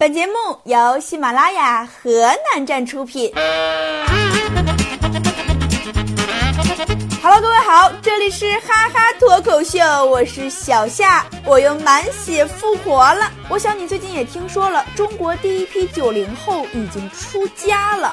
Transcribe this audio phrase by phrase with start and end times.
[0.00, 0.32] 本节目
[0.62, 3.32] 由喜马拉雅河南站出品。
[7.40, 13.30] 各位好，这里是哈哈脱口秀，我是小夏，我又满血复活了。
[13.48, 18.12] 我想你最近也听说了，中国第一批九零后已经出家了，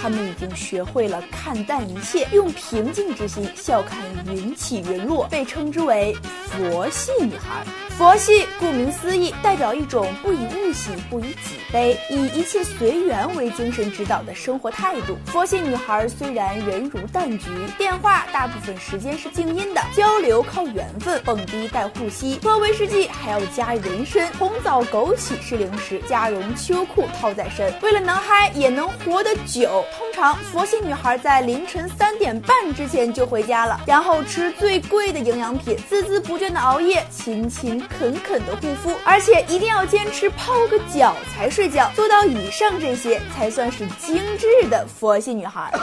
[0.00, 3.98] 他们已经学会了看淡一切，用平静之心笑看
[4.32, 6.16] 云起云落，被称之为
[6.52, 7.64] 佛系女孩。
[7.98, 15.16] 佛系顾名思义，代表一种不以物喜，不以己悲，以一切随缘为精神指导的生活态度。
[15.26, 17.46] 佛系女孩虽然人如淡菊，
[17.78, 27.72] 电话大部分时间是静音的，交流靠缘分，蹦迪带护膝，喝威士忌还要加人参，红枣枸杞是零食，加绒秋裤套在身。
[27.80, 37.82] 为了能嗨也能活得久，通常佛系女孩在凌晨三点半之前就回家了，然后吃最贵的营养品，孜孜不倦的熬夜，勤勤。
[37.98, 45.72] 恳恳的护肤，而且一定要坚持泡个脚才睡觉，做到以上这些才算是精致的佛系女孩。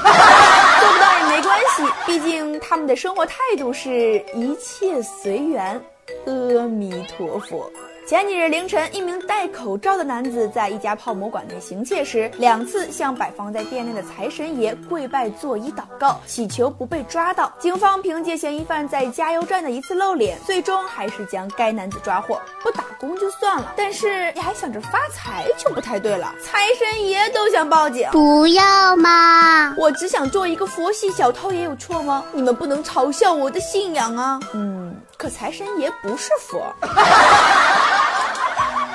[0.82, 5.80] 做不到也没关系，毕竟他们的生活态度是一切随缘。
[6.26, 7.72] 阿弥陀佛。
[8.08, 17.54] 前几日凌晨，一名戴口罩的男子在一家泡馍馆内行窃时，两次向摆放在店内的财神爷跪拜作揖祷告，祈求不被抓到。
[17.60, 22.42] 警方凭借嫌疑犯在加油站的一次露脸，最终还是将该男子抓获。
[22.62, 26.34] 不打工就算了，但是你还想着发财就不太对了。
[26.44, 29.74] 财神爷都想报警，不要嘛！
[29.78, 32.26] 我只想做一个佛系小偷，也有错吗？
[32.34, 34.40] 你们不能嘲笑我的信仰啊！
[34.54, 36.62] 嗯，可财神爷不是佛。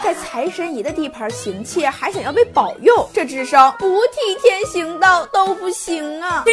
[0.07, 6.45] 在财神爷的地盘行窃，还想要被保佑，这智商不替天行道都不行啊！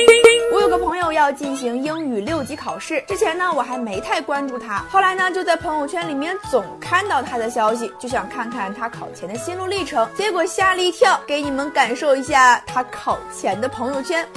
[0.51, 14.27] 我有个朋友要进行英语六级考试，之前呢我还没太关注他，后来呢就在朋友圈里面总看到他的消息，就想看看他考前的心路历程，结果吓了一跳，给你们感受一下他考前的朋友圈。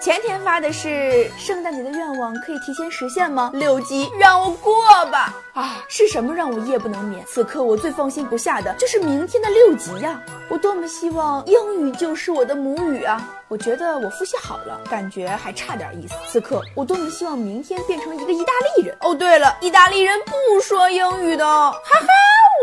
[0.00, 3.50] 前天发的是圣诞节的愿望可以提前实现吗？
[3.52, 5.36] 六级让我过吧！
[5.52, 7.22] 啊，是什么让我夜不能眠？
[7.28, 10.18] 此刻我最放心不下的就是明天的六级呀！
[10.48, 13.28] 我多么希望英语就是我的母语啊！
[13.48, 16.14] 我觉得我复习好了，感觉还差点意思。
[16.26, 18.96] 此刻我多么希望明天变成一个意大利人！
[19.00, 22.06] 哦，对了，意大利人不说英语的，哈哈。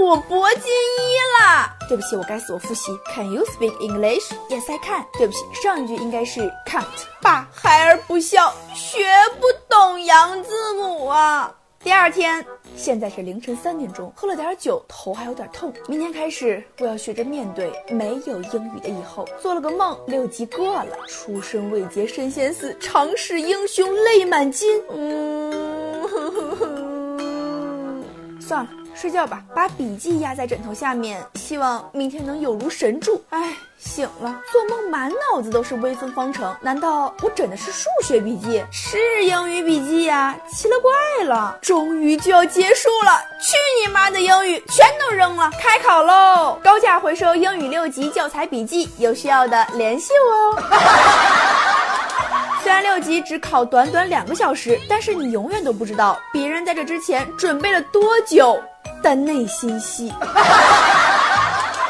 [0.07, 2.97] 我铂金一了，对不起，我该死，我复习。
[3.13, 4.31] Can you speak English?
[4.47, 5.05] Yes, I can.
[5.17, 6.85] 对不起，上一句应该是 can't。
[7.21, 9.05] 爸，孩儿不孝，学
[9.41, 11.53] 不懂洋字母啊。
[11.83, 12.45] 第二天，
[12.77, 15.73] 现在是凌晨三点钟，喝了点酒，头还有点痛。
[15.89, 19.27] 明天开始，我要学着面对没有英语的以后。
[19.41, 24.81] 做了个梦，六级过了，出生未捷身先死，长使英雄泪满襟。
[24.89, 25.51] 嗯，
[28.39, 28.69] 算了。
[28.99, 33.23] 睡觉吧，把笔记压在枕头下面，希望明天能有如神助。
[33.29, 38.65] 哎，醒了，做梦满脑子都是微分方程，难道我枕的是数学笔记？
[38.71, 46.59] 是英语笔记呀，奇了怪了，终于就要结束了，去你妈的英语，全都扔了，开考喽！
[46.63, 50.63] 高价回收英语六级教材笔记，有需要的联系我哦。
[52.63, 58.59] 虽然六级只考短短两个小时，但是你永远都不知道别人在这之前准备了多久。
[59.09, 60.13] 但内心戏。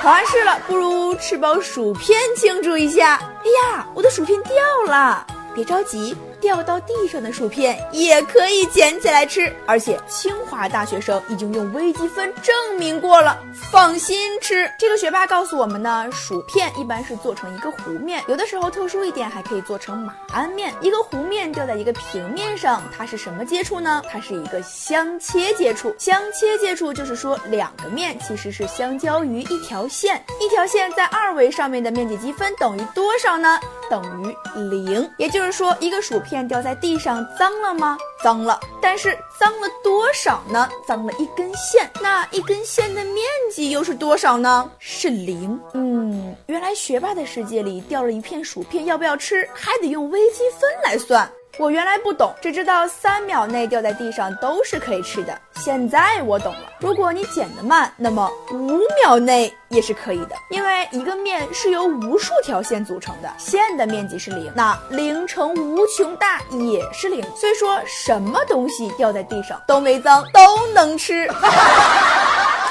[0.03, 3.15] 考完试了，不如吃包薯片庆祝一下。
[3.15, 4.53] 哎呀，我的薯片掉
[4.85, 5.25] 了，
[5.57, 6.15] 别着急。
[6.39, 13.39] 掉到地上的薯片也可以捡起来吃，而且清华大学生已经用微积分证明过了，
[13.71, 14.71] 放心吃。
[14.77, 20.71] 这个学霸告诉我们呢，薯片一般是做成一个弧面，有的时候特殊一点还可以做成马鞍面。
[20.79, 24.03] 一个弧面掉在一个平面上，它是什么接触呢？
[24.07, 25.93] 它是一个相切接触。
[25.97, 33.59] 相切接触就是说两个面其实是相交于一条线，一条线在二维上面的面积积分等于多少呢？
[33.89, 34.35] 等于
[34.69, 35.09] 零。
[35.17, 36.21] 也就是说，一个薯。
[36.27, 37.97] 片掉在地上脏了吗？
[38.21, 40.67] 脏了，但是脏了多少呢？
[40.85, 44.69] 脏了一根线，那一根线的面积又是多少呢？
[44.77, 45.57] 是零。
[45.73, 51.31] 嗯，原来学霸的世界里掉了一片薯片，要不要吃还得用微积分来算。
[51.59, 55.35] 我原来不懂，只知道三秒内掉在地上都是可以吃的。
[55.55, 67.23] 现在我懂了，如果你捡得慢，那么五秒内也是可以的，因为一个面是由无数条线组成的，线的面积是零，那零乘无穷大也是零。
[67.35, 71.27] 所以说，什么东西掉在地上都没脏，都能吃。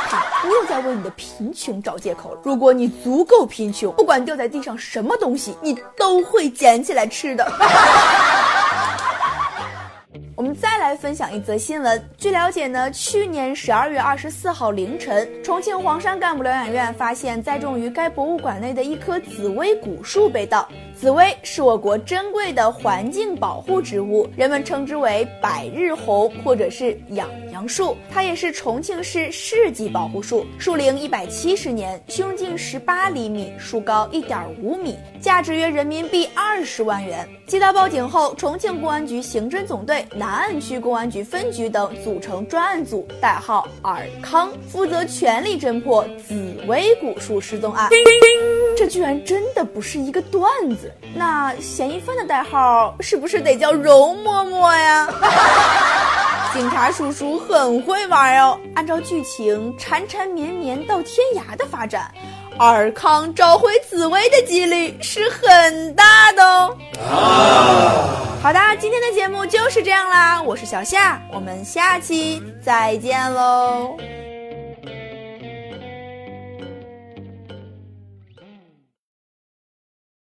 [0.08, 2.40] 看，你又在为你的贫穷找借口了。
[2.44, 7.44] 如果你足够贫穷，不管掉在地上什么东西，你都会捡起来吃的。
[10.46, 12.02] 们再来分享一则新闻。
[12.16, 20.68] 据了解呢，去年十二月二十四号凌晨，重庆黄山干部疗养院发现栽种于该博物馆内的一棵紫薇古树被盗。
[20.94, 27.96] 紫薇是我国珍贵的环境保护植物，人们称之为百日红或者是养阳树。
[28.10, 37.28] 它也是重庆市市级保护树，树龄一百七十年，胸径十八厘米，树高一点五米，价值约人民币二十万元。
[37.46, 47.88] 接到报警后，重庆公安局刑侦总队南岸区公安局分局等组成专案组，代号尔康，负责全力侦破紫薇古树失踪案。
[48.76, 50.46] 这居然真的不是一个段
[50.76, 55.08] 子，那嫌疑犯的代号是不是得叫容嬷嬷呀？
[56.52, 62.10] 警察叔叔很会玩哦，按照剧情缠缠绵绵到天涯的发展，
[62.58, 66.76] 尔康找回紫薇的几率是很大的哦。
[68.42, 73.96] 好的，今天的节目就是这样啦，我是小夏，我们下期再见喽。